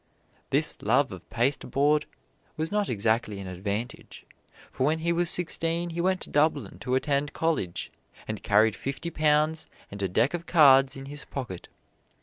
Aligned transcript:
This 0.49 0.81
love 0.81 1.11
of 1.11 1.29
pasteboard 1.29 2.07
was 2.57 2.71
not 2.71 2.89
exactly 2.89 3.39
an 3.39 3.45
advantage, 3.45 4.25
for 4.71 4.83
when 4.83 4.97
he 4.97 5.13
was 5.13 5.29
sixteen 5.29 5.91
he 5.91 6.01
went 6.01 6.21
to 6.21 6.31
Dublin 6.31 6.79
to 6.79 6.95
attend 6.95 7.33
college, 7.33 7.91
and 8.27 8.41
carried 8.41 8.75
fifty 8.75 9.11
pounds 9.11 9.67
and 9.91 10.01
a 10.01 10.09
deck 10.09 10.33
of 10.33 10.47
cards 10.47 10.97
in 10.97 11.05
his 11.05 11.23
pocket. 11.25 11.67